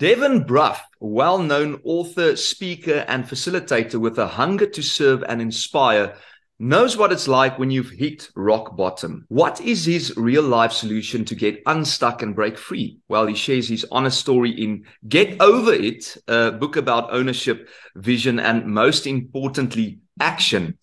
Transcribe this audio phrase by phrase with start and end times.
[0.00, 6.16] Devon Brough, well known author, speaker, and facilitator with a hunger to serve and inspire,
[6.58, 9.26] knows what it's like when you've hit rock bottom.
[9.28, 12.96] What is his real life solution to get unstuck and break free?
[13.10, 18.40] Well, he shares his honest story in Get OVA It, a book about ownership, vision,
[18.40, 20.78] and most importantly, action.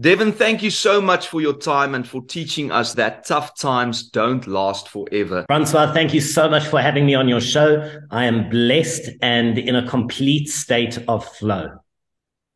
[0.00, 4.10] Devon, thank you so much for your time and for teaching us that tough times
[4.10, 5.44] don't last forever.
[5.46, 7.88] Francois, thank you so much for having me on your show.
[8.10, 11.68] I am blessed and in a complete state of flow.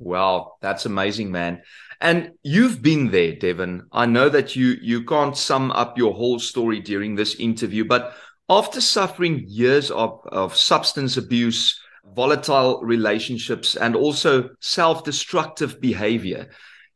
[0.01, 1.63] Wow, that's amazing, man.
[2.01, 3.87] And you've been there, Devon.
[3.93, 8.17] I know that you you can't sum up your whole story during this interview, but
[8.49, 11.81] after suffering years of, of substance abuse,
[12.15, 16.49] volatile relationships, and also self-destructive behavior,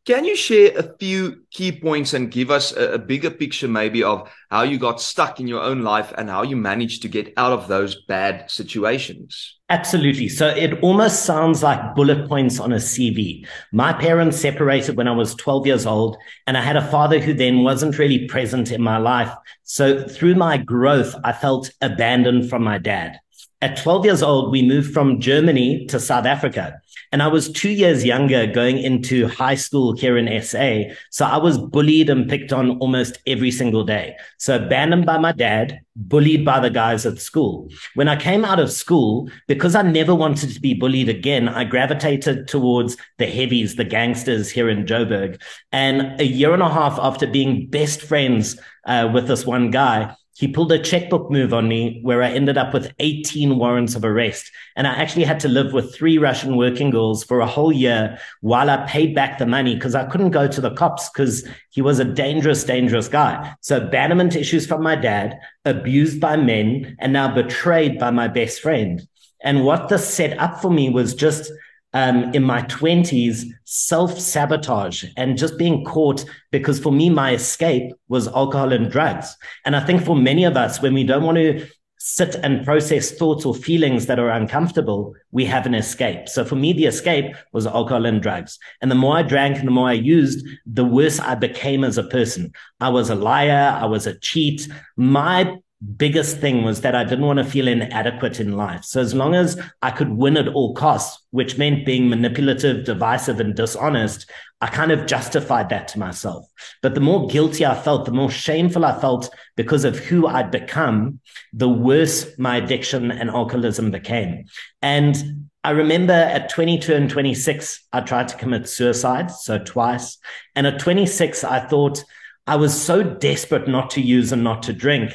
[0.05, 4.03] can you share a few key points and give us a, a, bigger picture, maybe,
[4.03, 7.33] of how you got stuck in your own life and how you managed to get
[7.37, 9.61] out of those bad situations?
[9.69, 10.29] Absolutely.
[10.29, 13.47] So it almost sounds like bullet points on a CV.
[13.73, 16.17] My parents separated when I was 12 years old,
[16.49, 19.33] and I had a father who then wasn't really present in my life.
[19.63, 23.21] So through my growth, I felt abandoned from my dad.
[23.63, 26.82] At 12 years old, we moved from Germany to South Africa.
[27.13, 30.95] And I was two years younger going into high school here in SA.
[31.11, 34.17] So I was bullied and picked on almost every single day.
[34.39, 37.69] So abandoned by my dad, bullied by the guys at school.
[37.95, 41.65] When I came out of school, because I never wanted to be bullied again, I
[41.65, 45.41] gravitated towards the heavies, the gangsters here in Joburg.
[45.71, 50.17] And a year and a half after being best friends uh, with this one guy,
[50.35, 54.05] he pulled a checkbook move on me where I ended up with 18 warrants of
[54.05, 54.51] arrest.
[54.77, 58.19] And I actually had to live with three Russian working girls for a whole year
[58.41, 61.83] while I paid back the money because I couldn't go to the cops because he
[61.83, 63.55] was a dangerous, dangerous guy.
[63.61, 68.61] So abandonment issues from my dad, abused by men, and now betrayed by my best
[68.61, 69.07] friend.
[69.43, 71.53] And what this set up for me was just
[71.93, 77.93] um, in my 20s, self sabotage and just being caught because for me, my escape
[78.09, 79.37] was alcohol and drugs.
[79.65, 81.67] And I think for many of us, when we don't want to
[82.05, 86.29] sit and process thoughts or feelings that are uncomfortable, we have an escape.
[86.29, 88.59] So for me, the escape was alcohol and drugs.
[88.81, 91.99] And the more I drank and the more I used, the worse I became as
[91.99, 92.53] a person.
[92.81, 93.79] I was a liar.
[93.81, 94.67] I was a cheat.
[94.97, 98.85] My biggest thing was that I didn't want to feel inadequate in life.
[98.85, 103.41] So as long as I could win at all costs, which meant being manipulative, divisive,
[103.41, 106.47] and dishonest, I kind of justified that to myself.
[106.83, 110.53] But the more guilty I felt, the more shameful I felt because of who I'd
[110.53, 111.21] become,
[111.53, 114.45] the worse my addiction and alcoholism became.
[114.83, 120.19] And I remember at 22 and 26, I tried to commit suicide, so twice.
[120.55, 122.05] And at 26, I thought
[122.47, 125.13] I was so desperate not to use and not to drink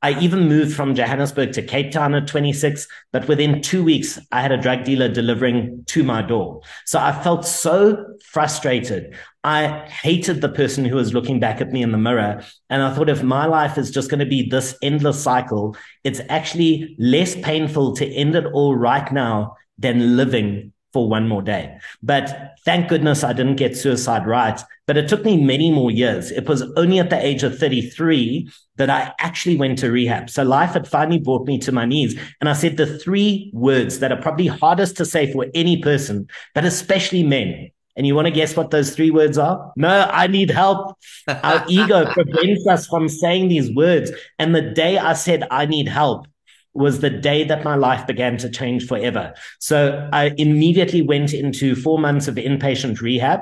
[0.00, 4.42] I even moved from Johannesburg to Cape Town at 26, but within two weeks, I
[4.42, 6.60] had a drug dealer delivering to my door.
[6.86, 9.16] So I felt so frustrated.
[9.42, 12.44] I hated the person who was looking back at me in the mirror.
[12.70, 16.20] And I thought if my life is just going to be this endless cycle, it's
[16.28, 21.78] actually less painful to end it all right now than living for one more day.
[22.02, 24.60] But thank goodness I didn't get suicide right.
[24.88, 26.32] But it took me many more years.
[26.32, 30.30] It was only at the age of 33 that I actually went to rehab.
[30.30, 32.18] So life had finally brought me to my knees.
[32.40, 36.26] And I said the three words that are probably hardest to say for any person,
[36.54, 37.70] but especially men.
[37.96, 39.72] And you want to guess what those three words are?
[39.76, 40.96] No, I need help.
[41.26, 44.10] Our ego prevents us from saying these words.
[44.38, 46.26] And the day I said, I need help,
[46.74, 49.34] was the day that my life began to change forever.
[49.58, 53.40] So I immediately went into four months of inpatient rehab.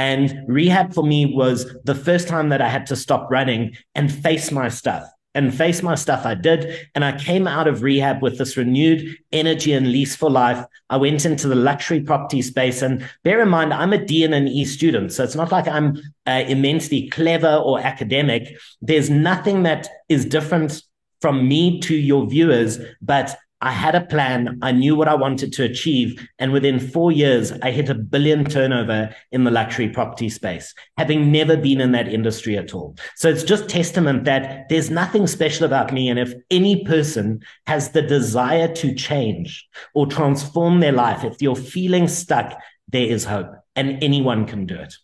[0.00, 4.10] And rehab for me was the first time that I had to stop running and
[4.10, 5.04] face my stuff.
[5.34, 6.88] And face my stuff, I did.
[6.94, 10.64] And I came out of rehab with this renewed energy and lease for life.
[10.88, 12.80] I went into the luxury property space.
[12.80, 15.12] And bear in mind, I'm a D and an E student.
[15.12, 18.56] So it's not like I'm uh, immensely clever or academic.
[18.80, 20.82] There's nothing that is different
[21.20, 24.58] from me to your viewers, but I had a plan.
[24.62, 26.26] I knew what I wanted to achieve.
[26.38, 31.30] And within four years, I hit a billion turnover in the luxury property space, having
[31.30, 32.96] never been in that industry at all.
[33.16, 36.08] So it's just testament that there's nothing special about me.
[36.08, 41.56] And if any person has the desire to change or transform their life, if you're
[41.56, 42.58] feeling stuck,
[42.88, 44.94] there is hope and anyone can do it.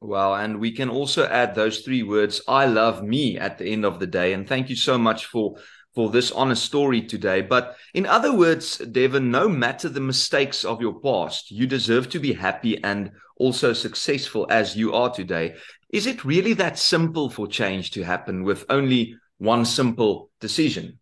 [0.00, 3.84] Well, and we can also add those three words, I love me at the end
[3.84, 4.32] of the day.
[4.32, 5.56] And thank you so much for
[5.94, 7.40] for this honest story today.
[7.40, 12.18] But in other words, Devon, no matter the mistakes of your past, you deserve to
[12.18, 15.56] be happy and also successful as you are today.
[15.90, 20.98] Is it really that simple for change to happen with only one simple decision?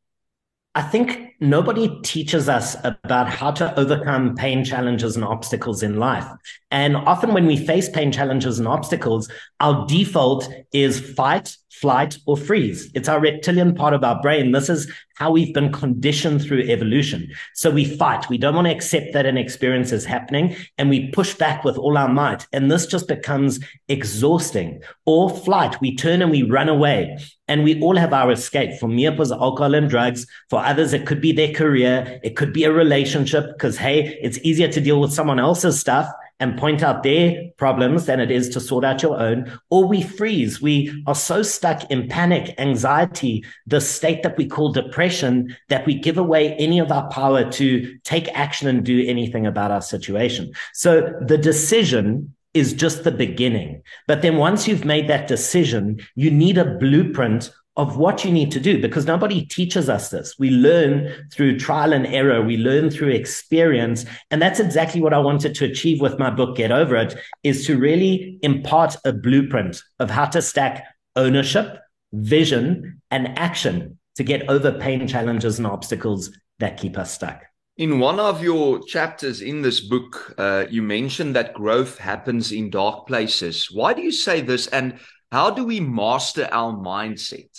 [0.77, 6.27] I think nobody teaches us about how to overcome pain challenges and obstacles in life.
[6.71, 12.37] And often when we face pain challenges and obstacles, our default is fight, flight, or
[12.37, 12.91] freeze.
[12.95, 14.53] It's our reptilian part of our brain.
[14.53, 17.31] This is how we've been conditioned through evolution.
[17.55, 18.29] So we fight.
[18.29, 21.77] We don't want to accept that an experience is happening and we push back with
[21.79, 22.47] all our might.
[22.53, 24.83] And this just becomes exhausting.
[25.05, 25.81] Or flight.
[25.81, 27.19] We turn and we run away.
[27.49, 28.79] And we all have our escape.
[28.79, 30.27] For me, it was alcohol and drugs.
[30.51, 32.21] For others, it could be their career.
[32.23, 36.09] It could be a relationship because, hey, it's easier to deal with someone else's stuff
[36.39, 40.03] and point out their problems than it is to sort out your own, or we
[40.03, 40.61] freeze.
[40.61, 45.95] We are so stuck in panic, anxiety, the state that we call depression, that we
[45.95, 50.53] give away any of our power to take action and do anything about our situation.
[50.75, 53.83] So the decision is just the beginning.
[54.07, 58.51] But then once you've made that decision, you need a blueprint of what you need
[58.53, 60.37] to do because nobody teaches us this.
[60.39, 62.43] We learn through trial and error.
[62.43, 64.07] We learn through experience.
[64.31, 67.67] And that's exactly what I wanted to achieve with my book, Get OVA It, is
[67.67, 70.85] to really impart a blueprint of how to stack
[71.17, 71.79] ownership,
[72.13, 77.43] vision, and action to get over pain challenges and obstacles that keep us stuck.
[77.77, 82.71] In one of your chapters in this book, uh, you mentioned that growth happens in
[82.71, 83.69] dark places.
[83.71, 84.67] Why do you say this?
[84.69, 84.99] And
[85.31, 87.51] how do we master our mindset?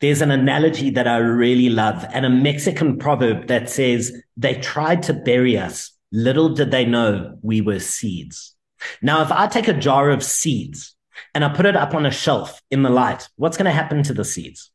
[0.00, 5.02] There's an analogy that I really love and a Mexican proverb that says, they tried
[5.04, 5.92] to bury us.
[6.12, 8.56] Little did they know we were seeds.
[9.02, 10.96] Now, if I take a jar of seeds
[11.34, 14.02] and I put it up on a shelf in the light, what's going to happen
[14.04, 14.69] to the seeds?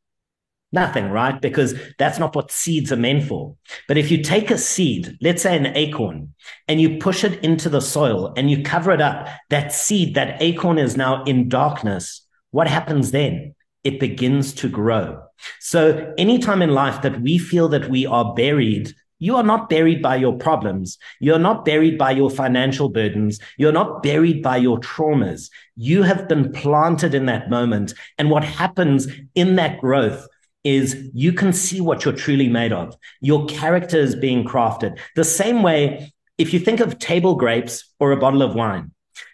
[0.75, 1.42] Nothing, right?
[1.42, 3.56] Because that's not what seeds are meant for.
[3.88, 6.33] But if you take a seed, let's say an acorn,
[6.68, 10.42] and you push it into the soil and you cover it up, that seed, that
[10.42, 12.27] acorn is now in darkness.
[12.51, 13.56] What happens then?
[13.86, 15.24] It begins to grow.
[15.62, 20.01] So anytime in life that we feel that we are buried, you are not buried
[20.01, 20.98] by your problems.
[21.22, 23.39] You're not buried by your financial burdens.
[23.57, 25.50] You're not buried by your traumas.
[25.77, 27.94] You have been planted in that moment.
[28.18, 30.27] And what happens in that growth
[30.66, 32.98] is you can see what you're truly made of.
[33.22, 35.00] Your character is being crafted.
[35.16, 38.92] The same way, if you think of table grapes or a bottle of wine,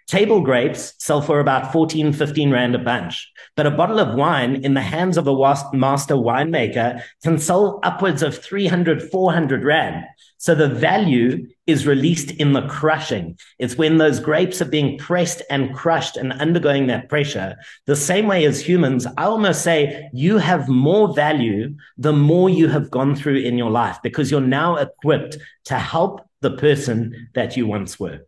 [0.08, 4.64] table grapes sell for about 14, 15 rand a bunch, but a bottle of wine
[4.64, 5.36] in the hands of a
[5.74, 10.06] master winemaker can sell upwards of 300, 400 rand.
[10.42, 13.38] So the value is released in the crushing.
[13.60, 17.58] It's when those grapes are being pressed and crushed and undergoing that pressure.
[17.86, 22.68] The same way as humans, I almost say you have more value the more you
[22.70, 27.56] have gone through in your life because you're now equipped to help the person that
[27.56, 28.22] you once were.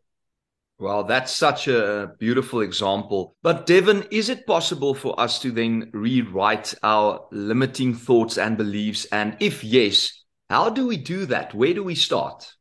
[0.84, 3.38] Well, that's such a beautiful example.
[3.42, 9.06] But Devon, is it possible for us to then rewrite our limiting thoughts and beliefs?
[9.06, 10.12] And if yes,
[10.50, 11.54] how do we do that?
[11.54, 12.54] Where do we start?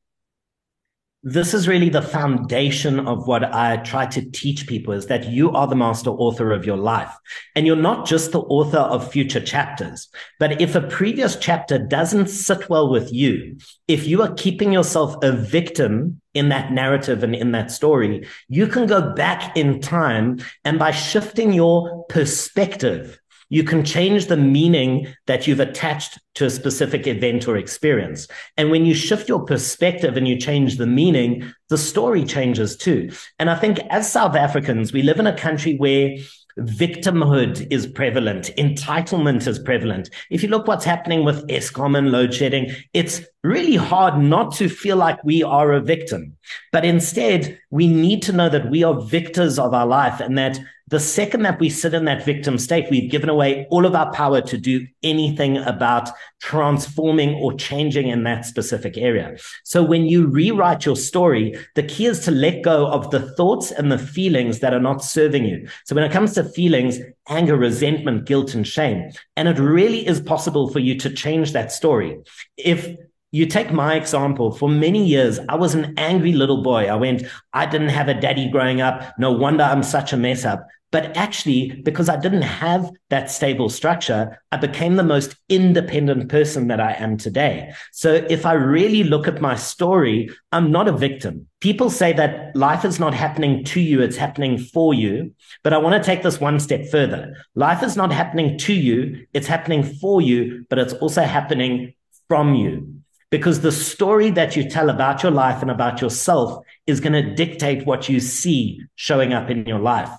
[1.25, 5.53] This is really the foundation of what I try to teach people is that you
[5.53, 7.15] are the master author of your life.
[7.55, 10.09] And you're not just the author of future chapters.
[10.41, 15.15] But if a previous chapter doesn't sit well with you, if you are keeping yourself
[15.23, 20.41] a victim in that narrative and in that story, you can go back in time
[20.65, 23.21] and by shifting your perspective,
[23.53, 28.27] you can change the meaning that you've attached to a specific event or experience.
[28.57, 33.11] And when you shift your perspective and you change the meaning, the story changes too.
[33.39, 36.17] And I think as South Africans, we live in a country where
[36.61, 40.09] victimhood is prevalent, entitlement is prevalent.
[40.31, 44.71] If you look what's happening with Eskom and load shedding, it's really hard not to
[44.71, 46.39] feel like we are a victim.
[46.73, 50.59] But instead, we need to know that we are victors of our life and that
[50.93, 54.13] the second that we sit in that victim state, we've given away all of our
[54.13, 56.11] power to do anything about
[56.43, 59.35] transforming or changing in that specific area.
[59.65, 63.71] So when you rewrite your story, the key is to let go of the thoughts
[63.71, 65.67] and the feelings that are not serving you.
[65.87, 70.21] So when it comes to feelings, anger, resentment, guilt, and shame, and it really is
[70.21, 72.19] possible for you to change that story.
[72.59, 72.97] If
[73.35, 74.53] you take my example.
[74.53, 76.89] For many years, I was an angry little boy.
[76.89, 77.23] I went,
[77.55, 79.19] I didn't have a daddy growing up.
[79.19, 80.69] No wonder I'm such a mess up.
[80.93, 86.69] But actually, because I didn't have that stable structure, I became the most independent person
[86.69, 87.73] that I am today.
[87.93, 91.49] So if I really look at my story, I'm not a victim.
[91.61, 95.33] People say that life is not happening to you, it's happening for you.
[95.65, 97.35] But I want to take this one step further.
[97.55, 101.95] Life is not happening to you, it's happening for you, but it's also happening
[102.29, 107.01] from you because the story that you tell about your life and about yourself is
[107.01, 110.11] going to dictate what you see showing up in your life.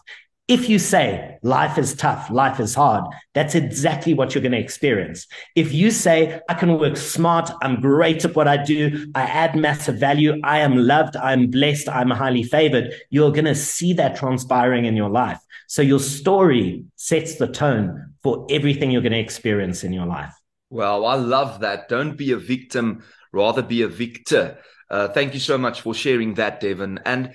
[0.49, 4.59] If you say life is tough, life is hard, that's exactly what you're going to
[4.59, 5.25] experience.
[5.55, 9.55] If you say, I can work smart, I'm great at what I do, I add
[9.55, 14.17] massive value, I am loved, I'm blessed, I'm highly favored, you're going to see that
[14.17, 15.39] transpiring in your life.
[15.67, 20.33] So your story sets the tone for everything you're going to experience in your life.
[20.69, 21.87] Well, I love that.
[21.87, 24.57] Don't be a victim, rather be a victor.
[24.89, 26.99] Uh, thank you so much for sharing that, Devon.
[27.05, 27.33] And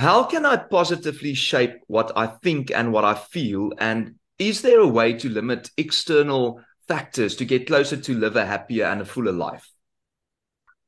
[0.00, 3.72] how can I positively shape what I think and what I feel?
[3.76, 8.46] And is there a way to limit external factors to get closer to live a
[8.46, 9.68] happier and a fuller life?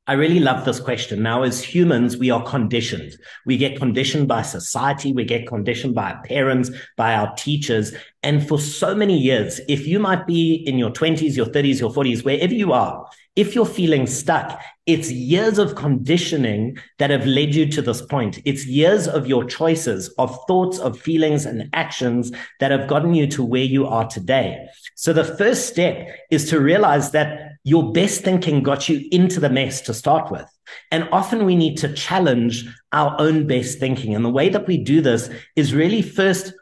[0.06, 1.22] I really love this question.
[1.22, 3.14] Now, as humans, we are conditioned.
[3.44, 5.12] We get conditioned by society.
[5.12, 7.92] We get conditioned by our parents, by our teachers.
[8.22, 11.90] And for so many years, if you might be in your 20s, your 30s, your
[11.90, 17.54] 40s, wherever you are, if you're feeling stuck, it's years of conditioning that have led
[17.54, 18.40] you to this point.
[18.44, 23.26] It's years of your choices, of thoughts, of feelings and actions that have gotten you
[23.28, 24.66] to where you are today.
[24.96, 29.50] So the first step is to realize that your best thinking got you into the
[29.50, 30.46] mess to start with.
[30.90, 34.14] And often we need to challenge our own best thinking.
[34.14, 36.52] And the way that we do this is really first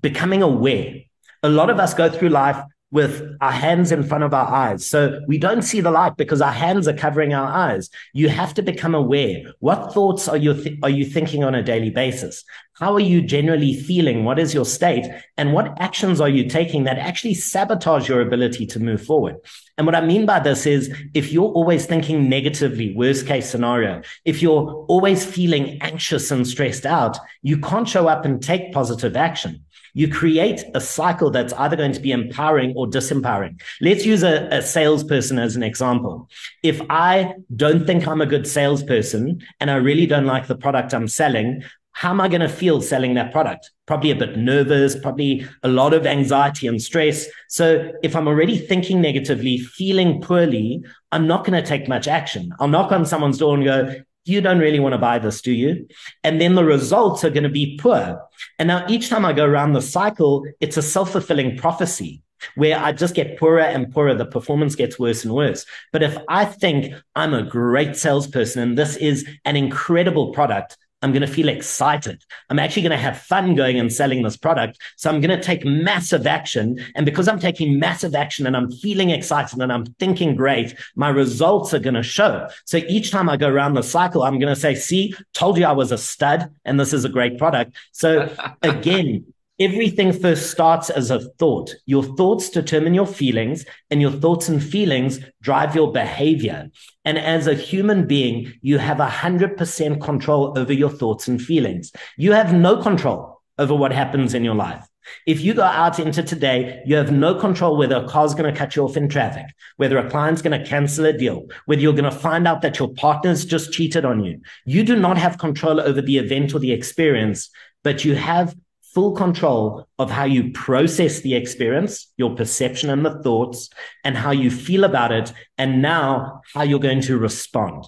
[0.00, 0.94] becoming aware.
[1.42, 4.84] A lot of us go through life with our hands in front of our eyes.
[4.84, 7.88] So we don't see the light because our hands are covering our eyes.
[8.12, 9.42] You have to become aware.
[9.60, 12.44] What thoughts are you, th- are you thinking on a daily basis?
[12.80, 14.24] How are you generally feeling?
[14.24, 15.06] What is your state?
[15.36, 19.36] And what actions are you taking that actually sabotage your ability to move forward?
[19.76, 24.02] And what I mean by this is if you're always thinking negatively, worst case scenario,
[24.24, 29.14] if you're always feeling anxious and stressed out, you can't show up and take positive
[29.14, 33.60] action you create a cycle that's either going to be empowering or disempowering.
[33.80, 36.28] Let's use a, a, salesperson as an example.
[36.62, 40.94] If I don't think I'm a good salesperson and I really don't like the product
[40.94, 43.70] I'm selling, how am I going to feel selling that product?
[43.86, 47.26] Probably a bit nervous, probably a lot of anxiety and stress.
[47.48, 52.52] So if I'm already thinking negatively, feeling poorly, I'm not going to take much action.
[52.60, 53.94] I'll knock on someone's door and go,
[54.30, 55.86] you don't really want to buy this, do you?
[56.24, 58.22] And then the results are going to be poor.
[58.58, 62.22] And now each time I go around the cycle, it's a self fulfilling prophecy
[62.54, 64.14] where I just get poorer and poorer.
[64.14, 65.66] The performance gets worse and worse.
[65.92, 71.12] But if I think I'm a great salesperson and this is an incredible product, I'm
[71.12, 72.24] going to feel excited.
[72.50, 74.78] I'm actually going to have fun going and selling this product.
[74.96, 76.78] So I'm going to take massive action.
[76.94, 81.08] And because I'm taking massive action and I'm feeling excited and I'm thinking great, my
[81.08, 82.48] results are going to show.
[82.64, 85.64] So each time I go around the cycle, I'm going to say, see, told you
[85.64, 87.76] I was a stud and this is a great product.
[87.92, 91.74] So again, Everything first starts as a thought.
[91.84, 96.70] Your thoughts determine your feelings, and your thoughts and feelings drive your behavior.
[97.04, 101.42] And as a human being, you have a hundred percent control over your thoughts and
[101.42, 101.92] feelings.
[102.16, 104.82] You have no control over what happens in your life.
[105.26, 108.58] If you go out into today, you have no control whether a car's going to
[108.58, 109.44] cut you off in traffic,
[109.76, 112.78] whether a client's going to cancel a deal, whether you're going to find out that
[112.78, 114.40] your partner's just cheated on you.
[114.64, 117.50] You do not have control over the event or the experience,
[117.84, 118.54] but you have
[118.94, 123.70] full control of how you process the experience, your perception and the thoughts,
[124.04, 127.84] and how you feel about it, and now how you're going to respond.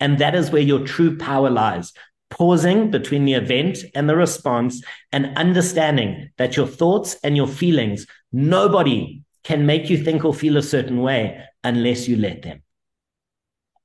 [0.00, 1.92] And that is where your true power lies.
[2.30, 8.06] Pausing between the event and the response and understanding that your thoughts and your feelings,
[8.32, 12.62] nobody can make you think or feel a certain way unless you let them.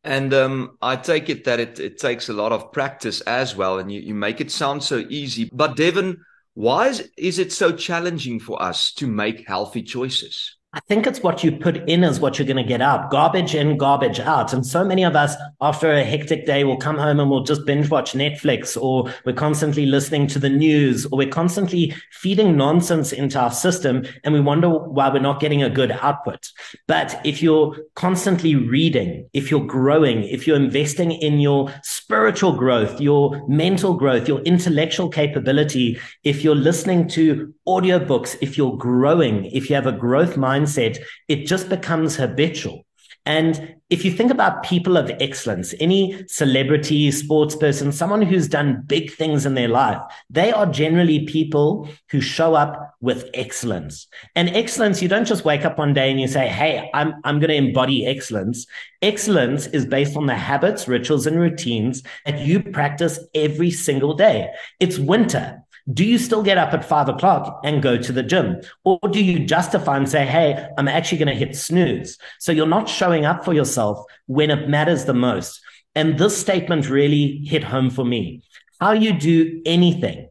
[0.04, 3.80] And um, I take it that it, it takes a lot of practice as well.
[3.80, 5.50] And you, you make it sound so easy.
[5.54, 10.58] But Devon, why is, is it so challenging for us to make healthy choices?
[10.76, 13.12] I think it's what you put in is what you're going to get out.
[13.12, 14.54] Garbage in, garbage out.
[14.54, 17.64] And so many of us, after a hectic day, will come home and we'll just
[17.68, 23.12] binge watch Netflix, or we're constantly listening to the news, or we're constantly feeding nonsense
[23.12, 26.50] into our system, and we wonder why we're not getting a good output.
[26.88, 33.00] But if you're constantly reading, if you're growing, if you're investing in your spiritual growth,
[33.00, 39.70] your mental growth, your intellectual capability, if you're listening to audiobooks, if you're growing, if
[39.70, 40.63] you have a growth mindset,
[41.28, 42.86] it just becomes habitual.
[43.26, 48.84] And if you think about people of excellence, any celebrity, sports person, someone who's done
[48.86, 54.08] big things in their life, they are generally people who show up with excellence.
[54.36, 57.40] And excellence, you don't just wake up one day and you say, Hey, I'm, I'm
[57.40, 58.66] going to embody excellence.
[59.02, 64.50] Excellence is based on the habits, rituals, and routines that you practice every single day.
[64.82, 65.63] It's winter.
[65.92, 68.62] Do you still get up at five o'clock and go to the gym?
[68.86, 72.18] Or do you justify and say, Hey, I'm actually going to hit snooze?
[72.40, 75.62] So you're not showing up for yourself when it matters the most.
[75.96, 78.44] And this statement really hit home for me.
[78.80, 80.30] How you do anything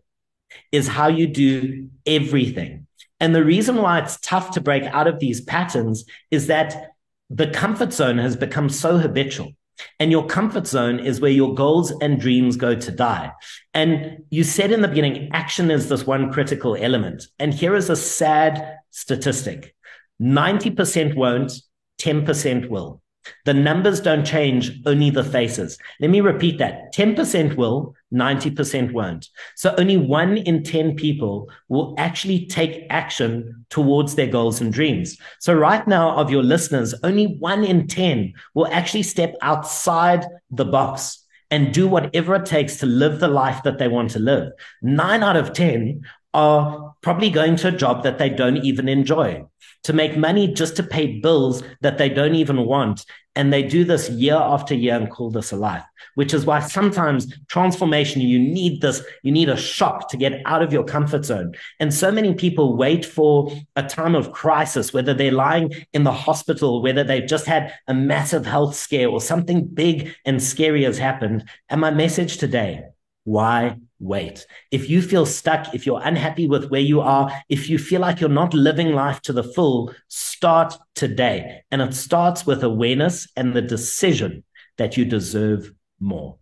[0.72, 2.86] is how you do everything.
[3.20, 6.92] And the reason why it's tough to break out of these patterns is that
[7.30, 9.52] the comfort zone has become so habitual.
[9.98, 13.32] And your comfort zone is where your goals and dreams go to die.
[13.74, 17.26] And you said in the beginning, action is this one critical element.
[17.38, 19.74] And here is a sad statistic
[20.20, 21.52] 90% won't,
[22.00, 23.01] 10% will.
[23.44, 25.78] The numbers don't change, only the faces.
[26.00, 29.28] Let me repeat that 10% will, 90% won't.
[29.56, 35.18] So only one in 10 people will actually take action towards their goals and dreams.
[35.40, 40.64] So right now, of your listeners, only one in 10 will actually step outside the
[40.64, 44.52] box and do whatever it takes to live the life that they want to live.
[44.80, 46.02] Nine out of 10
[46.34, 49.44] are probably going to a job that they don't even enjoy
[49.84, 53.04] to make money just to pay bills that they don't even want.
[53.34, 55.84] And they do this year after year and call this a life,
[56.16, 60.62] which is why sometimes transformation, you need this, you need a shock to get out
[60.62, 61.54] of your comfort zone.
[61.80, 66.12] And so many people wait for a time of crisis, whether they're lying in the
[66.12, 70.98] hospital, whether they've just had a massive health scare or something big and scary has
[70.98, 71.48] happened.
[71.70, 72.84] And my message today,
[73.24, 74.46] why wait.
[74.70, 78.20] If you feel stuck, if you're unhappy with where you are, if you feel like
[78.20, 81.62] you're not living life to the full, start today.
[81.70, 84.44] And it starts with awareness and the decision
[84.78, 86.38] that you deserve more.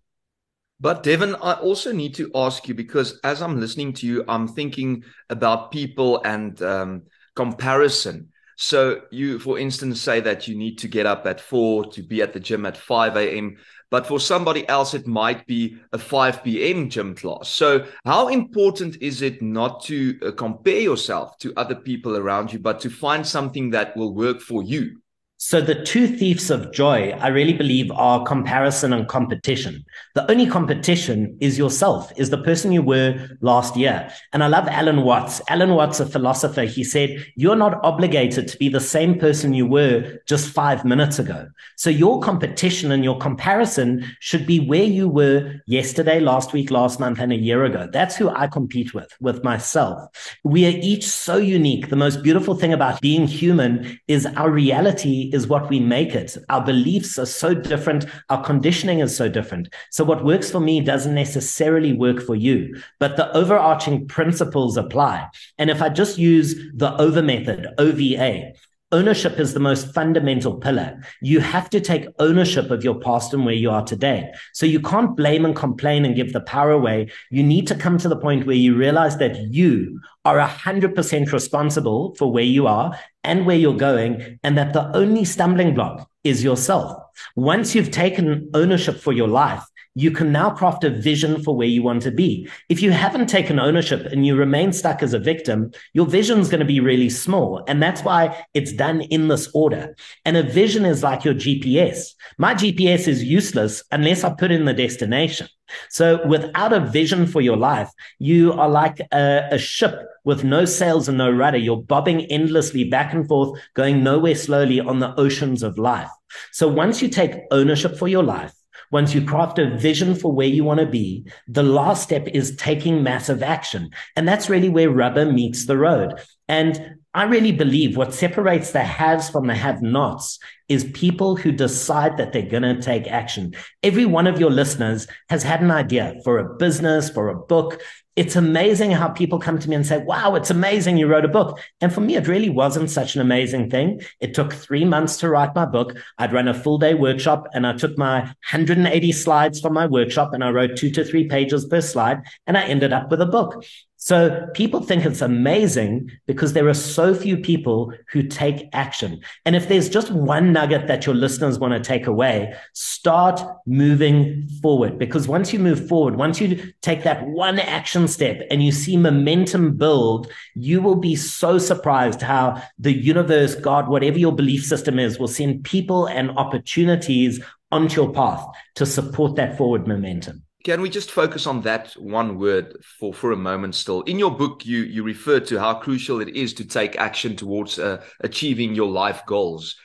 [0.80, 4.48] But Devon, I also need to ask you because as I'm listening to you, I'm
[4.48, 7.02] thinking about people and um,
[7.36, 8.28] comparison.
[8.56, 12.22] So you, for instance, say that you need to get up at four to be
[12.22, 13.56] at the gym at 5 a.m.
[13.90, 16.88] But for somebody else, it might be a 5 p.m.
[16.88, 17.48] gym class.
[17.48, 22.60] So, how important is it not to uh, compare yourself to other people around you,
[22.60, 25.00] but to find something that will work for you?
[25.42, 29.86] So the two thieves of joy, I really believe, are comparison and competition.
[30.14, 34.12] The only competition is yourself, is the person you were last year.
[34.34, 35.40] And I love Alan Watts.
[35.48, 39.66] Alan Watts, a philosopher, he said, you're not obligated to be the same person you
[39.66, 41.48] were just five minutes ago.
[41.76, 47.00] So your competition and your comparison should be where you were yesterday, last week, last
[47.00, 47.88] month, and a year ago.
[47.90, 50.36] That's who I compete with, with myself.
[50.44, 51.88] We are each so unique.
[51.88, 56.36] The most beautiful thing about being human is our reality is what we make it.
[56.48, 58.06] Our beliefs are so different.
[58.28, 59.72] Our conditioning is so different.
[59.90, 65.28] So what works for me doesn't necessarily work for you, but the overarching principles apply.
[65.58, 68.52] And if I just use the over method, OVA,
[68.92, 71.00] ownership is the most fundamental pillar.
[71.20, 74.32] You have to take ownership of your past and where you are today.
[74.52, 77.10] So you can't blame and complain and give the power away.
[77.30, 82.14] You need to come to the point where you realize that you are 100% responsible
[82.16, 86.44] for where you are and where you're going, and that the only stumbling block is
[86.44, 86.96] yourself.
[87.36, 91.66] Once you've taken ownership for your life, you can now craft a vision for where
[91.66, 92.48] you want to be.
[92.68, 96.48] If you haven't taken ownership and you remain stuck as a victim, your vision is
[96.48, 97.64] going to be really small.
[97.66, 99.96] And that's why it's done in this order.
[100.24, 102.14] And a vision is like your GPS.
[102.38, 105.48] My GPS is useless unless I put in the destination.
[105.88, 110.64] So without a vision for your life, you are like a, a, ship with no
[110.64, 111.58] sails and no rudder.
[111.58, 116.10] You're bobbing endlessly back and forth, going nowhere slowly on the oceans of life.
[116.52, 118.52] So once you take ownership for your life,
[118.92, 122.56] once you craft a vision for where you want to be, the last step is
[122.56, 123.90] taking massive action.
[124.16, 126.20] And that's really where rubber meets the road.
[126.48, 131.50] And I really believe what separates the haves from the have nots is people who
[131.50, 133.52] decide that they're going to take action.
[133.82, 137.82] Every one of your listeners has had an idea for a business, for a book,
[138.20, 141.28] it's amazing how people come to me and say, wow, it's amazing you wrote a
[141.28, 141.58] book.
[141.80, 144.02] And for me, it really wasn't such an amazing thing.
[144.20, 145.96] It took three months to write my book.
[146.18, 150.34] I'd run a full day workshop and I took my 180 slides from my workshop
[150.34, 153.26] and I wrote two to three pages per slide and I ended up with a
[153.26, 153.64] book.
[154.02, 159.20] So people think it's amazing because there are so few people who take action.
[159.44, 164.48] And if there's just one nugget that your listeners want to take away, start moving
[164.62, 164.98] forward.
[164.98, 168.96] Because once you move forward, once you take that one action step and you see
[168.96, 174.98] momentum build, you will be so surprised how the universe, God, whatever your belief system
[174.98, 177.38] is, will send people and opportunities
[177.70, 180.42] onto your path to support that forward momentum.
[180.62, 184.02] Can we just focus on that one word for, for a moment still?
[184.02, 187.78] In your book, you, you refer to how crucial it is to take action towards
[187.78, 189.76] uh, achieving your life goals.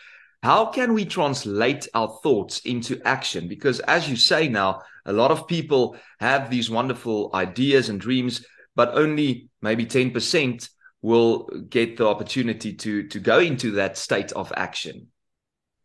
[0.44, 3.48] How can we translate our thoughts into action?
[3.48, 8.46] Because as you say now, a lot of people have these wonderful ideas and dreams,
[8.76, 10.70] but only maybe 10%
[11.02, 15.08] will get the opportunity to, to go into that state of action.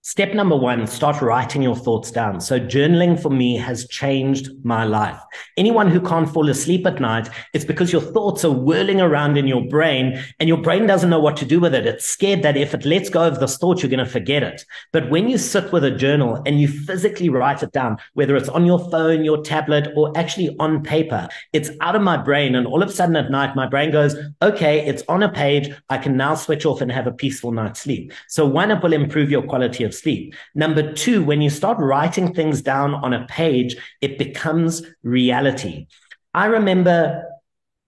[0.02, 2.40] Step number one, start writing your thoughts down.
[2.40, 5.20] So journaling for me has changed my life.
[5.58, 9.46] Anyone who can't fall asleep at night, it's because your thoughts are whirling around in
[9.46, 11.86] your brain and your brain doesn't know what to do with it.
[11.86, 14.64] It's scared that if it lets go of this thought, you're going to forget it.
[14.90, 18.48] But when you sit with a journal and you physically write it down, whether it's
[18.48, 22.54] on your phone, your tablet, or actually on paper, it's out of my brain.
[22.54, 25.68] And all of a sudden at night, my brain goes, okay, it's on a page.
[25.90, 28.14] I can now switch off and have a peaceful night's sleep.
[28.28, 30.34] So one, it will improve your quality of of sleep.
[30.54, 35.86] Number two, when you start writing things down on a page, it becomes reality.
[36.32, 37.24] I remember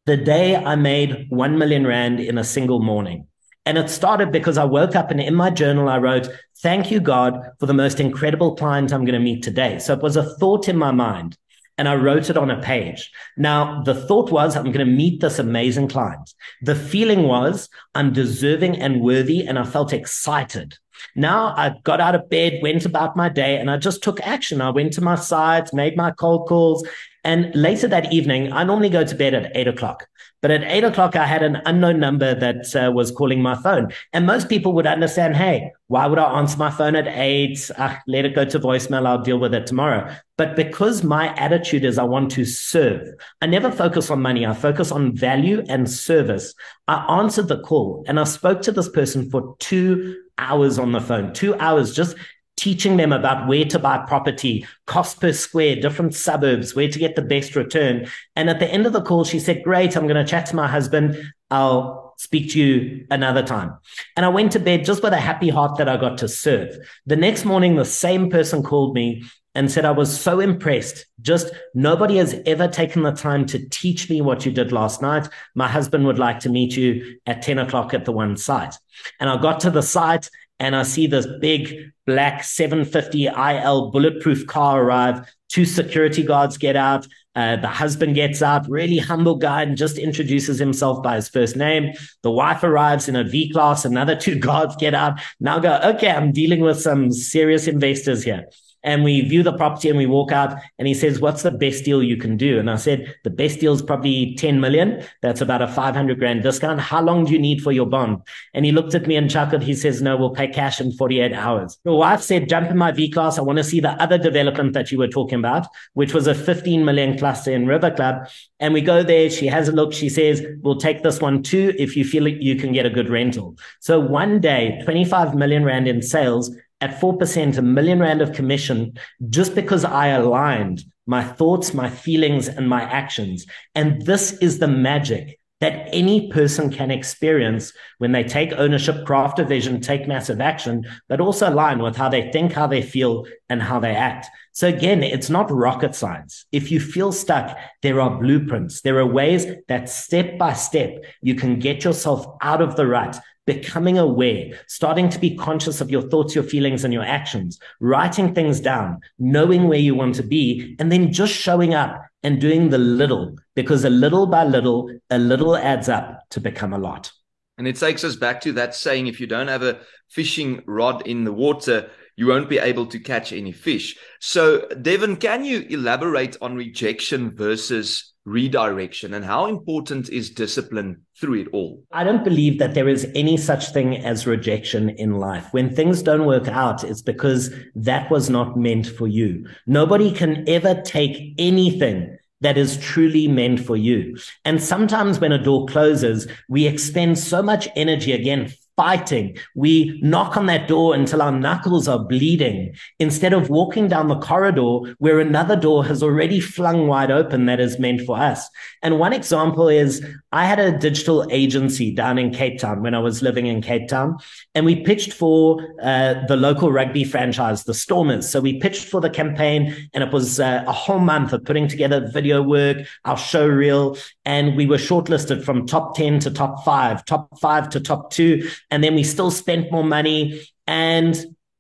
[0.06, 3.26] the day I made 1 million Rand in a single morning.
[3.64, 6.28] And it started because I woke up and in my journal, I wrote,
[6.62, 9.78] Thank you, God, for the most incredible client I'm going to meet today.
[9.78, 11.36] So it was a thought in my mind
[11.78, 13.10] and I wrote it on a page.
[13.36, 16.32] Now, the thought was, I'm going to meet this amazing client.
[16.62, 20.76] The feeling was, I'm deserving and worthy, and I felt excited.
[21.14, 24.60] Now I got out of bed, went about my day, and I just took action.
[24.60, 26.86] I went to my sites, made my cold calls.
[27.24, 30.08] And later that evening, I normally go to bed at eight o'clock.
[30.42, 33.92] But at eight o'clock, I had an unknown number that uh, was calling my phone.
[34.12, 37.70] And most people would understand, hey, why would I answer my phone at eight?
[37.78, 39.06] Ah, let it go to voicemail.
[39.06, 40.12] I'll deal with it tomorrow.
[40.36, 43.06] But because my attitude is I want to serve,
[43.40, 44.44] I never focus on money.
[44.44, 46.54] I focus on value and service.
[46.88, 51.00] I answered the call and I spoke to this person for two hours on the
[51.00, 52.16] phone, two hours just
[52.62, 57.16] teaching them about where to buy property, cost per square, different suburbs, where to get
[57.16, 58.06] the best return.
[58.36, 60.56] And at the end of the call, she said, Great, I'm going to chat to
[60.56, 61.20] my husband.
[61.50, 63.76] I'll speak to you another time.
[64.16, 66.76] And I went to bed just with a happy heart that I got to serve.
[67.04, 69.24] The next morning, the same person called me
[69.56, 71.06] and said, I was so impressed.
[71.20, 75.28] Just nobody has ever taken the time to teach me what you did last night.
[75.56, 78.76] My husband would like to meet you at 10 o'clock at the one site.
[79.18, 80.30] And I got to the site
[80.62, 85.28] and I see this big black 750 IL bulletproof car arrive.
[85.48, 87.06] Two security guards get out.
[87.34, 91.56] Uh, the husband gets out, really humble guy, and just introduces himself by his first
[91.56, 91.92] name.
[92.22, 93.84] The wife arrives in a V class.
[93.84, 95.20] Another two guards get out.
[95.40, 98.46] Now go, okay, I'm dealing with some serious investors here
[98.84, 101.84] and we view the property and we walk out and he says, what's the best
[101.84, 102.58] deal you can do?
[102.58, 105.04] And I said, the best deal is probably 10 million.
[105.20, 106.80] That's about a 500 grand discount.
[106.80, 108.22] How long do you need for your bond?
[108.54, 109.62] And he looked at me and chuckled.
[109.62, 111.78] He says, no, we'll pay cash in 48 hours.
[111.84, 113.38] The wife said, jump in my V class.
[113.38, 116.34] I want to see the other development that you were talking about, which was a
[116.34, 118.28] 15 million cluster in River Club.
[118.60, 119.30] And we go there.
[119.30, 119.92] She has a look.
[119.92, 122.90] She says, we'll take this one too if you feel like you can get a
[122.90, 123.56] good rental.
[123.80, 128.92] So one day, 25 million rand in sales at 4%, a million rand of commission
[129.30, 133.46] just because I aligned my thoughts, my feelings, and my actions.
[133.74, 139.38] And this is the magic that any person can experience when they take ownership, craft
[139.38, 143.24] a vision, take massive action, but also align with how they think, how they feel,
[143.48, 144.26] and how they act.
[144.50, 146.46] So again, it's not rocket science.
[146.50, 148.82] If you feel stuck, there are blueprints.
[148.82, 153.20] There are ways that step by step you can get yourself out of the rut
[153.46, 158.34] becoming aware, starting to be conscious of your thoughts, your feelings, and your actions, writing
[158.34, 162.70] things down, knowing where you want to be, and then just showing up and doing
[162.70, 167.10] the little, because a little by little, a little adds up to become a lot.
[167.58, 171.06] And it takes us back to that saying if you don't have a fishing rod
[171.06, 173.96] in the water, you won't be able to catch any fish.
[174.20, 181.40] So, Devon, can you elaborate on rejection versus redirection and how important is discipline through
[181.40, 181.82] it all?
[181.92, 185.48] I don't believe that there is any such thing as rejection in life.
[185.52, 189.46] When things don't work out, it's because that was not meant for you.
[189.66, 194.16] Nobody can ever take anything that is truly meant for you.
[194.44, 199.36] And sometimes when a door closes, we expend so much energy again fighting.
[199.54, 204.18] We knock on that door until our knuckles are bleeding instead of walking down the
[204.18, 208.48] corridor where another door has already flung wide open that is meant for us.
[208.82, 212.98] And one example is I had a digital agency down in Cape Town when I
[212.98, 214.16] was living in Cape Town,
[214.54, 218.28] and we pitched for uh, the local rugby franchise, the Stormers.
[218.30, 221.68] So we pitched for the campaign, and it was uh, a whole month of putting
[221.68, 226.64] together video work, our show reel, and we were shortlisted from top 10 to top
[226.64, 228.48] five, top five to top two.
[228.72, 231.14] And then we still spent more money and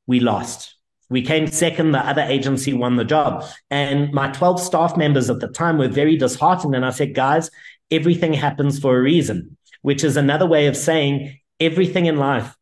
[0.06, 0.74] we lost.
[1.10, 1.92] We came second.
[1.92, 3.44] The other agency won the job.
[3.70, 6.74] And my 12 staff members at the time were very disheartened.
[6.74, 7.50] And I said, guys,
[7.90, 12.56] everything happens for a reason, which is another way of saying everything in life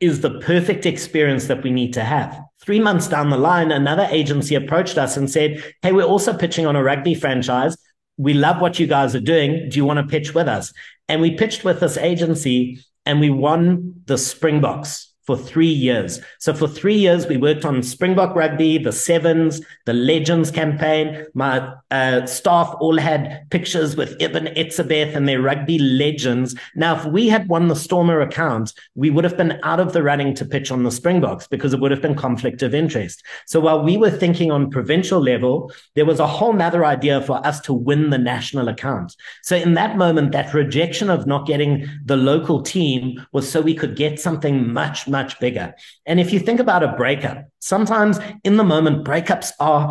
[0.00, 2.38] is the perfect experience that we need to have.
[2.60, 6.66] Three months down the line, another agency approached us and said, Hey, we're also pitching
[6.66, 7.74] on a rugby franchise.
[8.18, 9.70] We love what you guys are doing.
[9.70, 10.74] Do you want to pitch with us?
[11.08, 16.22] And we pitched with this agency and we won the Springboks for three years.
[16.38, 21.26] So for three years, we worked on Springbok Rugby, the Sevens, the Legends campaign.
[21.34, 26.54] My uh, staff all had pictures with Eben Etzebeth and their rugby legends.
[26.74, 30.02] Now, if we had won the Stormer account, we would have been out of the
[30.02, 33.22] running to pitch on the Springboks because it would have been conflict of interest.
[33.46, 37.46] So while we were thinking on provincial level, there was a whole nother idea for
[37.46, 39.14] us to win the national account.
[39.42, 43.74] So in that moment, that rejection of not getting the local team was so we
[43.74, 45.68] could get something much, much much bigger.
[46.06, 49.84] And if you think about a breakup, sometimes in the moment, breakups are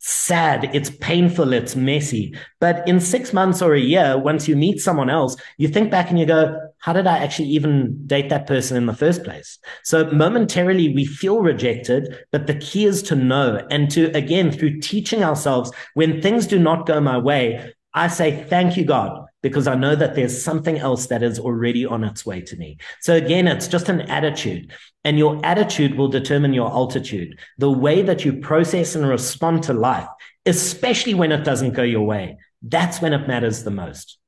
[0.00, 2.34] sad, it's painful, it's messy.
[2.60, 6.10] But in six months or a year, once you meet someone else, you think back
[6.10, 6.40] and you go,
[6.78, 9.58] how did I actually even date that person in the first place?
[9.82, 14.80] So momentarily we feel rejected, but the key is to know and to, again, through
[14.80, 19.66] teaching ourselves when things do not go my way, I say, thank you, God, because
[19.66, 22.78] I know that there's something else that is already on its way to me.
[23.00, 24.72] So again, it's just an attitude
[25.04, 27.38] and your attitude will determine your altitude.
[27.58, 30.08] The way that you process and respond to life,
[30.46, 34.18] especially when it doesn't go your way, that's when it matters the most.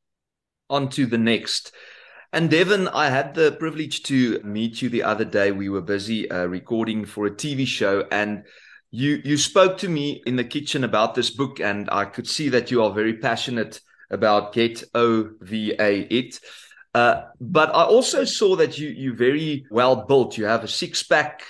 [0.69, 1.73] On to the next.
[2.33, 5.51] And Devon, I had the privilege to meet you the other day.
[5.51, 8.45] We were busy uh, recording for a TV show and
[8.91, 12.49] you you spoke to me in the kitchen about this book, and I could see
[12.49, 16.41] that you are very passionate about Get O V A It.
[16.95, 20.37] Uh, but I also saw that you you very well built.
[20.37, 21.43] You have a six pack.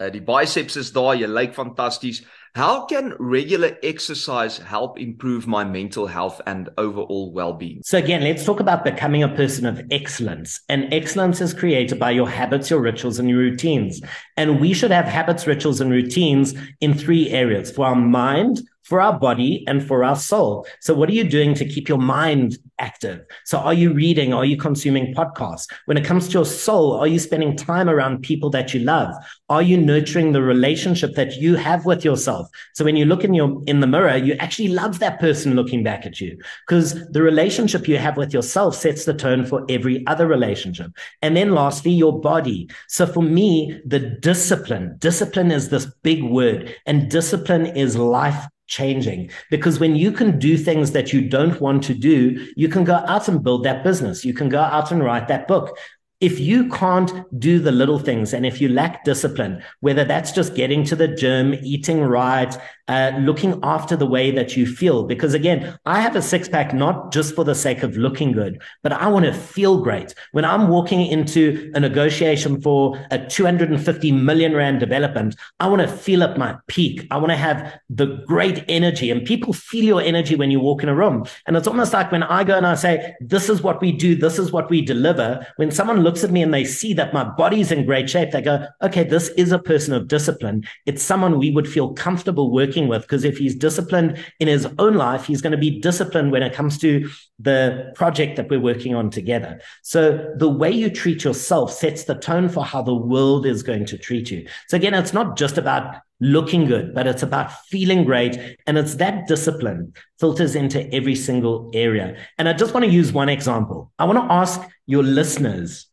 [0.00, 2.24] Uh, biceps is daar, jy lyk fantasties.
[2.56, 7.80] How can regular exercise help improve my mental health and overall well-being?
[7.84, 10.60] So again, let's talk about becoming a person of excellence.
[10.68, 14.00] And excellence is created by your habits, your rituals, and your routines.
[14.36, 19.00] And we should have habits, rituals, and routines in three areas for our mind, for
[19.00, 20.66] our body and for our soul.
[20.80, 23.24] So what are you doing to keep your mind active?
[23.44, 24.32] So are you reading?
[24.32, 25.66] Are you consuming podcasts?
[25.86, 29.14] When it comes to your soul, are you spending time around people that you love?
[29.48, 32.48] Are you nurturing the relationship that you have with yourself?
[32.74, 35.82] So when you look in your, in the mirror, you actually love that person looking
[35.82, 40.06] back at you because the relationship you have with yourself sets the tone for every
[40.06, 40.90] other relationship.
[41.22, 42.68] And then lastly, your body.
[42.88, 49.30] So for me, the discipline, discipline is this big word and discipline is life changing
[49.50, 52.16] because when you can do things that you don't want to do,
[52.56, 54.24] you can go out and build that business.
[54.24, 55.78] You can go out and write that book.
[56.20, 60.54] If you can't do the little things and if you lack discipline, whether that's just
[60.54, 62.56] getting to the gym, eating right,
[62.88, 65.04] uh, looking after the way that you feel.
[65.04, 68.60] Because again, I have a six pack not just for the sake of looking good,
[68.82, 70.14] but I want to feel great.
[70.32, 75.88] When I'm walking into a negotiation for a 250 million rand development, I want to
[75.88, 77.06] feel at my peak.
[77.10, 80.82] I want to have the great energy and people feel your energy when you walk
[80.82, 81.24] in a room.
[81.46, 84.14] And it's almost like when I go and I say, this is what we do.
[84.14, 85.46] This is what we deliver.
[85.56, 88.42] When someone looks at me and they see that my body's in great shape, they
[88.42, 90.64] go, okay, this is a person of discipline.
[90.86, 93.02] It's someone we would feel comfortable working working with.
[93.02, 96.52] Because if he's disciplined in his own life, he's going to be disciplined when it
[96.52, 97.08] comes to
[97.38, 99.60] the project that we're working on together.
[99.82, 103.86] So the way you treat yourself sets the tone for how the world is going
[103.86, 104.46] to treat you.
[104.68, 108.38] So again, it's not just about looking good, but it's about feeling great.
[108.66, 112.16] And it's that discipline filters into every single area.
[112.38, 113.92] And I just want to use one example.
[113.98, 115.86] I want to ask your listeners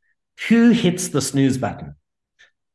[0.48, 1.96] who hits the snooze button?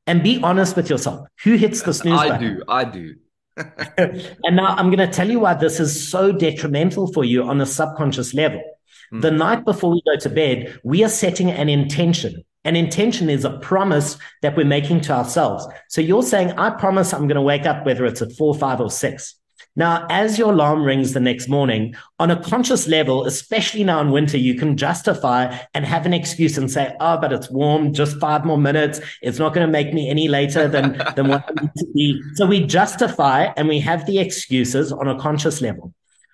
[0.09, 1.27] And be honest with yourself.
[1.43, 2.47] Who hits the snooze I button?
[2.47, 2.63] I do.
[2.69, 3.15] I do.
[3.57, 7.61] And now I'm going to tell you why this is so detrimental for you on
[7.61, 8.63] a subconscious level.
[9.13, 9.23] Mm.
[9.23, 12.45] The night before we go to bed, we are setting an intention.
[12.65, 15.67] An intention is a promise that we're making to ourselves.
[15.89, 18.81] So you're saying, I promise I'm going to wake up, whether it's at four, five,
[18.81, 19.37] or six.
[19.79, 24.11] Now, as your alarm rings the next morning, on a conscious level, especially now in
[24.11, 28.19] winter, you can justify and have an excuse and say, oh, but it's warm, just
[28.19, 29.01] five more minutes.
[29.21, 32.23] It's not going to make me any later than, than what I need to be.
[32.35, 35.93] So we justify and we have the excuses on a conscious level.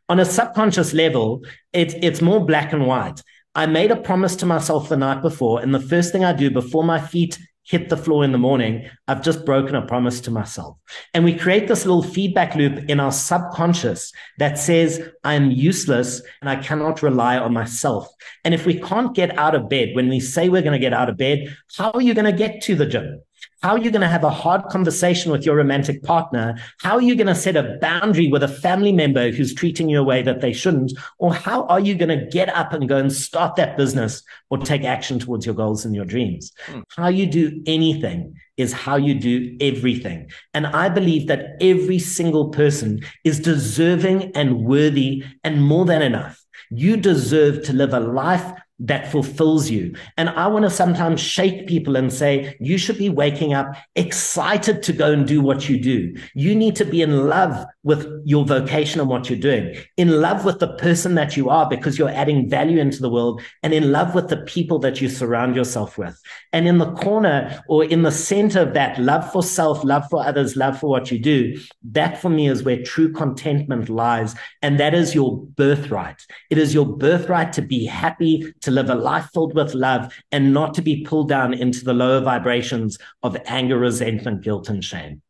[0.08, 3.22] On a subconscious level, it, it's more black and white.
[3.54, 6.50] I made a promise to myself the night before, and the first thing I do
[6.50, 10.30] before my feet hit the floor in the morning, I've just broken a promise to
[10.30, 10.76] myself.
[11.14, 16.50] And we create this little feedback loop in our subconscious that says, I'm useless and
[16.50, 18.08] I cannot rely on myself.
[18.44, 20.92] And if we can't get out of bed, when we say we're going to get
[20.92, 23.22] out of bed, how are you going to get to the gym?
[23.62, 26.56] How are you going to have a hard conversation with your romantic partner?
[26.80, 30.00] How are you going to set a boundary with a family member who's treating you
[30.00, 30.92] a way that they shouldn't?
[31.18, 34.58] Or how are you going to get up and go and start that business or
[34.58, 36.50] take action towards your goals and your dreams?
[36.66, 36.82] Mm.
[36.96, 40.28] How you do anything is how you do everything.
[40.54, 46.42] And I believe that every single person is deserving and worthy and more than enough.
[46.70, 49.94] You deserve to live a life that fulfills you.
[50.16, 54.82] And I want to sometimes shake people and say, you should be waking up excited
[54.82, 56.14] to go and do what you do.
[56.34, 60.44] You need to be in love with your vocation and what you're doing, in love
[60.44, 63.90] with the person that you are because you're adding value into the world, and in
[63.90, 66.18] love with the people that you surround yourself with.
[66.52, 70.24] And in the corner or in the center of that love for self, love for
[70.24, 71.58] others, love for what you do,
[71.90, 74.34] that for me is where true contentment lies.
[74.60, 76.24] And that is your birthright.
[76.50, 80.54] It is your birthright to be happy, to live a life filled with love, and
[80.54, 85.22] not to be pulled down into the lower vibrations of anger, resentment, guilt, and shame.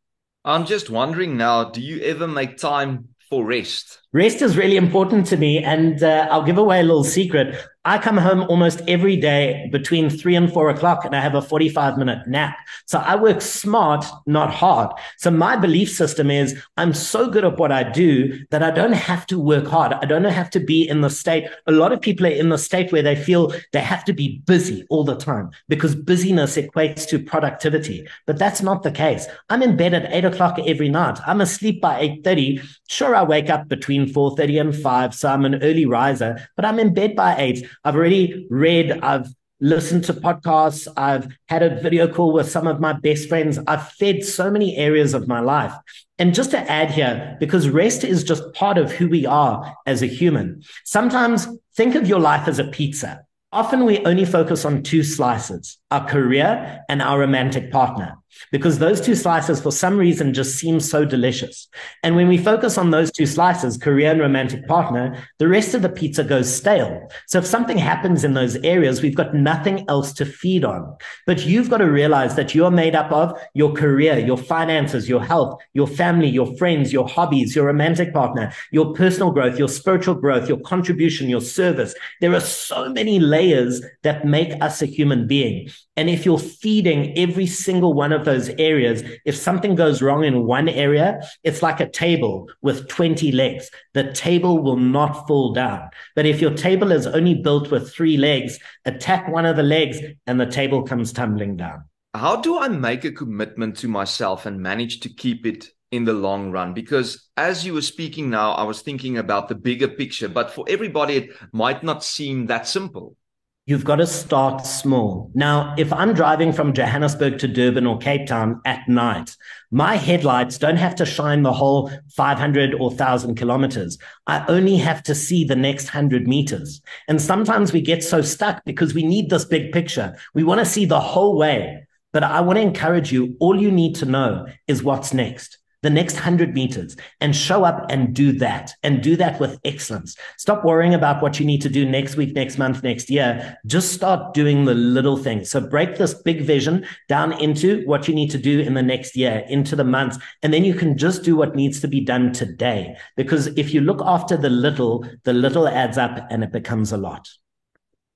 [0.45, 4.02] I'm just wondering now, do you ever make time for rest?
[4.13, 5.63] Rest is really important to me.
[5.63, 7.55] And uh, I'll give away a little secret.
[7.85, 11.41] I come home almost every day between three and four o'clock and I have a
[11.41, 12.55] 45 minute nap.
[12.85, 14.91] So I work smart, not hard.
[15.17, 18.93] So my belief system is I'm so good at what I do that I don't
[18.93, 19.91] have to work hard.
[19.91, 21.49] I don't have to be in the state.
[21.67, 24.41] A lot of people are in the state where they feel they have to be
[24.45, 28.07] busy all the time because busyness equates to productivity.
[28.25, 29.27] But that's not the case.
[29.49, 31.19] I'm in bed at eight o'clock every night.
[31.27, 32.65] I'm asleep by 8.30.
[32.87, 35.15] Sure, I wake up between 4.30 and 5.
[35.15, 37.67] So I'm an early riser, but I'm in bed by 8.
[37.83, 39.27] I've already read, I've
[39.59, 43.59] listened to podcasts, I've had a video call with some of my best friends.
[43.65, 45.73] I've fed so many areas of my life.
[46.19, 50.01] And just to add here, because rest is just part of who we are as
[50.01, 50.63] a human.
[50.83, 53.25] Sometimes think of your life as a pizza.
[53.51, 58.17] Often we only focus on two slices, our career and our romantic partner
[58.51, 61.67] because those two slices, for some reason, just seem so delicious.
[62.03, 65.81] And when we focus on those two slices, career and romantic partner, the rest of
[65.81, 67.07] the pizza goes stale.
[67.27, 70.95] So if something happens in those areas, we've got nothing else to feed on.
[71.25, 75.23] But you've got to realize that you're made up of your career, your finances, your
[75.23, 80.15] health, your family, your friends, your hobbies, your romantic partner, your personal growth, your spiritual
[80.15, 81.95] growth, your contribution, your service.
[82.21, 85.69] There are so many layers that make us a human being.
[85.95, 90.45] And if you're feeding every single one of those areas, if something goes wrong in
[90.45, 93.69] one area, it's like a table with 20 legs.
[93.93, 95.89] The table will not fall down.
[96.15, 99.99] But if your table is only built with three legs, attack one of the legs
[100.27, 101.85] and the table comes tumbling down.
[102.13, 106.13] How do I make a commitment to myself and manage to keep it in the
[106.13, 110.27] long run because as you were speaking now i was thinking about the bigger picture
[110.27, 113.15] but for everybody it might not seem that simple
[113.65, 115.31] You've got to start small.
[115.33, 119.37] Now, if I'm driving from Johannesburg to Durban or Cape Town at night,
[119.71, 123.97] my headlights don't have to shine the whole 500 or 1000 kilometers.
[124.27, 126.81] I only have to see the next 100 meters.
[127.07, 130.17] And sometimes we get so stuck because we need this big picture.
[130.33, 131.87] We want to see the whole way.
[132.11, 135.89] But I want to encourage you, all you need to know is what's next the
[135.89, 140.15] next 100 meters and show up and do that and do that with excellence.
[140.37, 143.57] Stop worrying about what you need to do next week, next month, next year.
[143.65, 145.51] Just start doing the little things.
[145.51, 149.15] So break this big vision down into what you need to do in the next
[149.15, 150.17] year, into the months.
[150.41, 152.95] And then you can just do what needs to be done today.
[153.17, 156.97] Because if you look after the little, the little adds up and it becomes a
[156.97, 157.29] lot.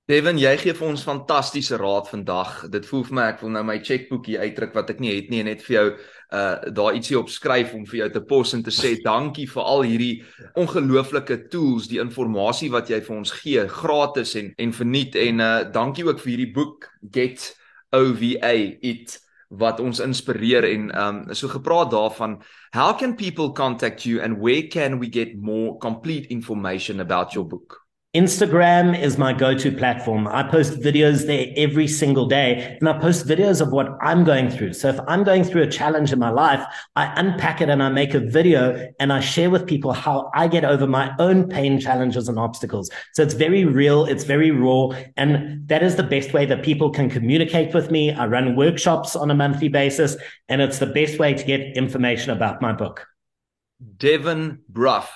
[0.08, 2.62] Devin, jy gee vir ons fantastiese raad vandag.
[2.72, 5.42] Dit voel vir my ek wil nou my chequeboekie uitdruk wat ek nie het nie
[5.44, 5.88] en net vir jou
[6.34, 9.64] uh daar ietsie op skryf om vir jou te pos en te sê dankie vir
[9.64, 10.24] al hierdie
[10.60, 15.16] ongelooflike tools, die inligting wat jy vir ons gee, gratis en en verniet.
[15.16, 17.56] En uh dankie ook vir hierdie boek Get
[17.92, 20.68] OVA It wat ons inspireer.
[20.68, 22.42] En um so gepraat daarvan
[22.74, 27.48] how can people contact you and where can we get more complete information about your
[27.48, 30.30] book Instagram is my go to platform.
[30.30, 34.50] I post videos there every single day and I post videos of what I'm going
[34.50, 34.74] through.
[34.74, 36.66] So if I'm going through a challenge in my life,
[36.96, 40.48] I unpack it and I make a video and I share with people how I
[40.48, 42.90] get over my own pain, challenges, and obstacles.
[43.14, 44.92] So it's very real, it's very raw.
[45.18, 48.14] And that is the best way that people can communicate with me.
[48.14, 50.16] I run workshops on a monthly basis
[50.48, 53.06] and it's the best way to get information about my book.
[53.98, 55.08] Devon Brough.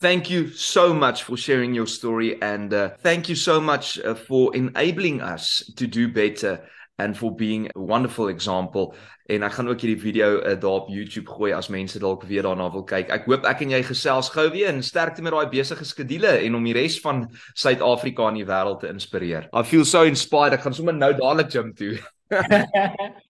[0.00, 4.14] Thank you so much for sharing your story and uh, thank you so much uh,
[4.14, 6.62] for enabling us to do better
[7.00, 8.94] and for being a wonderful example.
[9.26, 12.46] En ek gaan ook hierdie video uh, daar op YouTube gooi as mense dalk weer
[12.46, 13.10] daarna wil kyk.
[13.10, 16.54] Ek hoop ek en jy gesels gou weer en sterkte met daai besige skedules en
[16.54, 17.26] om die res van
[17.58, 19.50] Suid-Afrika en die wêreld te inspireer.
[19.50, 20.54] I feel so inspired.
[20.54, 21.96] Ek gaan sommer nou dadelik gym toe.